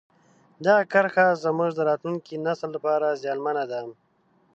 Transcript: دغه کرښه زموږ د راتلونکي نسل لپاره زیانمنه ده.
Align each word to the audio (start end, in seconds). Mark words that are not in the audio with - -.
دغه 0.65 0.81
کرښه 0.91 1.27
زموږ 1.43 1.69
د 1.75 1.79
راتلونکي 1.89 2.35
نسل 2.45 2.69
لپاره 2.75 3.17
زیانمنه 3.21 3.63
ده. 3.71 3.81